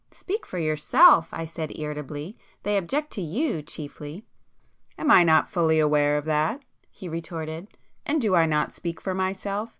[0.13, 4.25] "Speak for yourself!" I said irritably—"They object to you, chiefly."
[4.97, 9.69] "Am I not fully aware of that?" he retorted—"and do I not speak for myself?